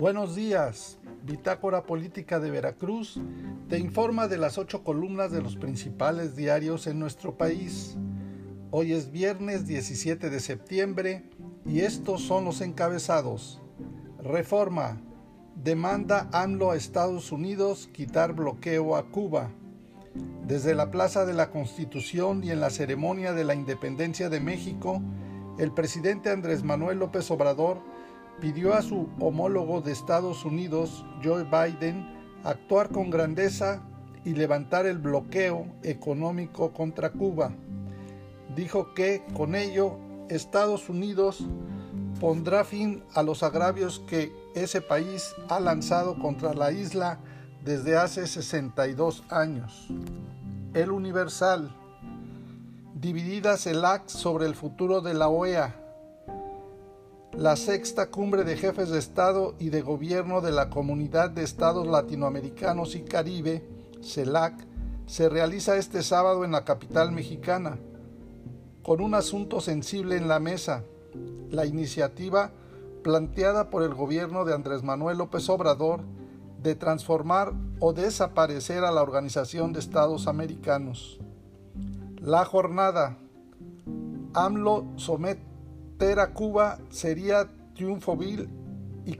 [0.00, 0.96] Buenos días.
[1.24, 3.20] Bitácora Política de Veracruz
[3.68, 7.98] te informa de las ocho columnas de los principales diarios en nuestro país.
[8.70, 11.28] Hoy es viernes 17 de septiembre
[11.66, 13.60] y estos son los encabezados.
[14.22, 15.02] Reforma.
[15.54, 19.50] Demanda AMLO a Estados Unidos quitar bloqueo a Cuba.
[20.46, 25.02] Desde la Plaza de la Constitución y en la ceremonia de la independencia de México,
[25.58, 27.82] el presidente Andrés Manuel López Obrador
[28.40, 32.06] pidió a su homólogo de Estados Unidos, Joe Biden,
[32.42, 33.82] actuar con grandeza
[34.24, 37.52] y levantar el bloqueo económico contra Cuba.
[38.56, 41.46] Dijo que con ello Estados Unidos
[42.20, 47.18] pondrá fin a los agravios que ese país ha lanzado contra la isla
[47.64, 49.88] desde hace 62 años.
[50.74, 51.74] El Universal.
[52.94, 55.79] Dividida CELAC sobre el futuro de la OEA.
[57.40, 61.86] La sexta cumbre de jefes de Estado y de Gobierno de la Comunidad de Estados
[61.86, 63.66] Latinoamericanos y Caribe,
[64.02, 64.66] CELAC,
[65.06, 67.78] se realiza este sábado en la capital mexicana,
[68.82, 70.84] con un asunto sensible en la mesa,
[71.48, 72.52] la iniciativa
[73.02, 76.02] planteada por el gobierno de Andrés Manuel López Obrador
[76.62, 81.18] de transformar o desaparecer a la Organización de Estados Americanos.
[82.18, 83.16] La jornada.
[84.34, 85.49] AMLO someter
[86.32, 88.48] Cuba sería triunfo vil
[89.04, 89.16] y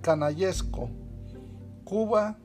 [0.00, 0.88] canallesco.
[1.82, 2.36] Cuba,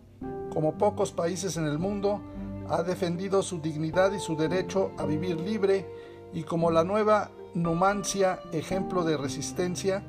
[0.51, 2.19] como pocos países en el mundo,
[2.67, 5.85] ha defendido su dignidad y su derecho a vivir libre
[6.33, 10.03] y como la nueva Numancia, ejemplo de resistencia,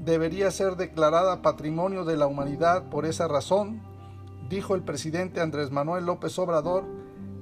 [0.00, 3.82] debería ser declarada Patrimonio de la Humanidad por esa razón,
[4.48, 6.84] dijo el presidente Andrés Manuel López Obrador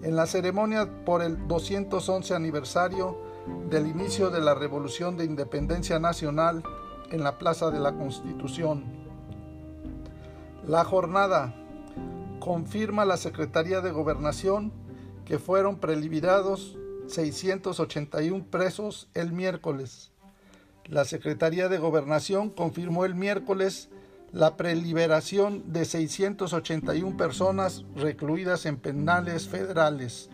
[0.03, 3.26] en la ceremonia por el 211 aniversario
[3.69, 6.63] del inicio de la Revolución de Independencia Nacional
[7.11, 8.85] en la Plaza de la Constitución.
[10.67, 11.55] La jornada
[12.41, 14.73] confirma la Secretaría de Gobernación
[15.25, 16.77] que fueron preliberados
[17.09, 20.13] 681 presos el miércoles.
[20.87, 23.89] La Secretaría de Gobernación confirmó el miércoles
[24.33, 30.31] la preliberación de 681 personas recluidas en penales federales.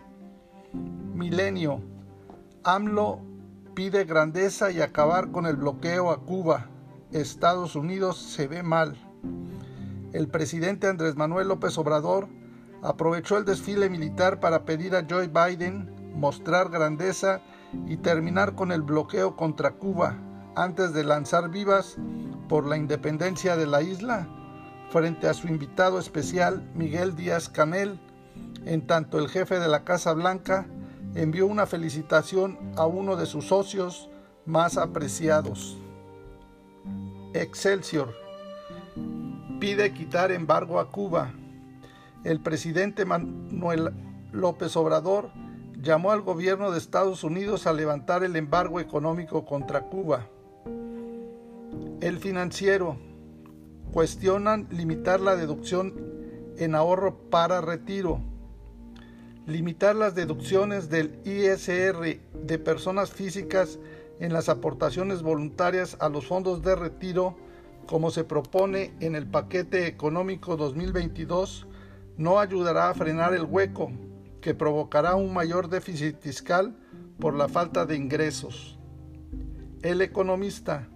[1.15, 1.92] Milenio.
[2.65, 3.21] AMLO
[3.75, 6.69] pide grandeza y acabar con el bloqueo a Cuba.
[7.11, 8.97] Estados Unidos se ve mal.
[10.13, 12.29] El presidente Andrés Manuel López Obrador
[12.83, 17.41] aprovechó el desfile militar para pedir a Joe Biden mostrar grandeza
[17.87, 20.19] y terminar con el bloqueo contra Cuba
[20.55, 21.97] antes de lanzar vivas
[22.49, 24.29] por la independencia de la isla
[24.91, 27.99] frente a su invitado especial Miguel Díaz Canel,
[28.67, 30.67] en tanto el jefe de la Casa Blanca
[31.15, 34.09] envió una felicitación a uno de sus socios
[34.47, 35.77] más apreciados.
[37.35, 38.23] Excelsior
[39.63, 41.31] pide quitar embargo a Cuba.
[42.25, 43.93] El presidente Manuel
[44.33, 45.31] López Obrador
[45.81, 50.27] llamó al gobierno de Estados Unidos a levantar el embargo económico contra Cuba.
[52.01, 52.97] El financiero.
[53.93, 55.95] Cuestionan limitar la deducción
[56.57, 58.21] en ahorro para retiro.
[59.47, 63.79] Limitar las deducciones del ISR de personas físicas
[64.21, 67.37] en las aportaciones voluntarias a los fondos de retiro,
[67.87, 71.67] como se propone en el paquete económico 2022,
[72.17, 73.91] no ayudará a frenar el hueco
[74.41, 76.77] que provocará un mayor déficit fiscal
[77.19, 78.79] por la falta de ingresos.
[79.83, 80.89] El economista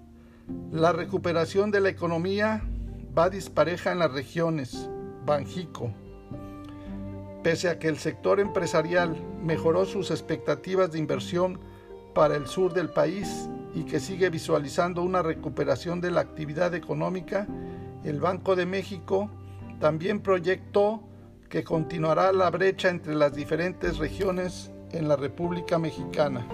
[0.70, 2.62] la recuperación de la economía
[3.16, 4.88] va dispareja en las regiones.
[5.24, 5.92] Banjico.
[7.46, 11.60] Pese a que el sector empresarial mejoró sus expectativas de inversión
[12.12, 17.46] para el sur del país y que sigue visualizando una recuperación de la actividad económica,
[18.02, 19.30] el Banco de México
[19.78, 21.04] también proyectó
[21.48, 26.44] que continuará la brecha entre las diferentes regiones en la República Mexicana.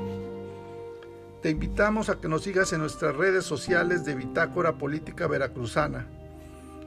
[1.40, 6.06] Te invitamos a que nos sigas en nuestras redes sociales de Bitácora Política Veracruzana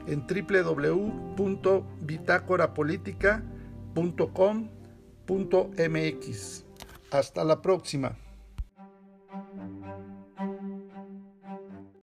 [0.06, 0.28] en
[3.96, 6.64] www.bitácorapolítica.com.mx.
[7.10, 8.18] Hasta la próxima.